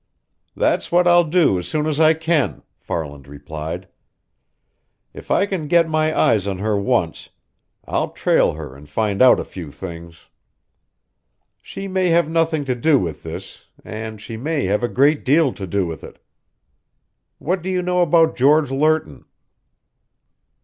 [0.55, 3.87] "That's what I'll do as soon as I can," Farland replied.
[5.13, 7.29] "If I can get my eyes on her once,
[7.85, 10.21] I'll trail her and find out a few things.
[11.61, 15.53] She may have nothing to do with this, and she may have a great deal
[15.53, 16.17] to do with it.
[17.37, 19.25] What do you know about George Lerton?"